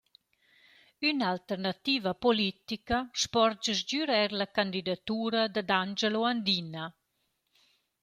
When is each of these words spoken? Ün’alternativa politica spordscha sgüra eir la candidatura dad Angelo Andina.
Ün’alternativa 1.07 2.11
politica 2.25 2.97
spordscha 3.23 3.73
sgüra 3.79 4.15
eir 4.23 4.31
la 4.39 4.47
candidatura 4.57 5.41
dad 5.55 5.69
Angelo 5.83 6.21
Andina. 6.31 6.85